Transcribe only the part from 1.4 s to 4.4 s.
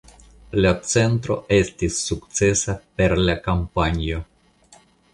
estis sukcesa per la kampanjo.